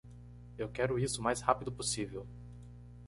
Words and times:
Eu 0.57 0.67
quero 0.67 0.97
isso 0.97 1.21
o 1.21 1.23
mais 1.23 1.41
rápido 1.41 1.71
possível. 1.71 2.25